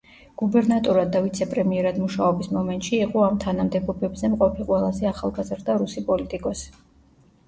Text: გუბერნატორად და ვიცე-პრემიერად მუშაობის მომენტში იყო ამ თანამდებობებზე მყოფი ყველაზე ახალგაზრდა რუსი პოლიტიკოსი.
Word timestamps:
გუბერნატორად 0.41 1.09
და 1.15 1.19
ვიცე-პრემიერად 1.25 1.99
მუშაობის 2.03 2.49
მომენტში 2.57 2.97
იყო 3.07 3.21
ამ 3.25 3.37
თანამდებობებზე 3.43 4.31
მყოფი 4.37 4.65
ყველაზე 4.71 5.05
ახალგაზრდა 5.11 5.77
რუსი 5.83 6.05
პოლიტიკოსი. 6.09 6.73